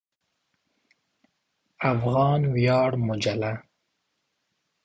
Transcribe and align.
افغان 1.93 2.41
ویاړ 2.53 2.91
مجله 3.07 3.51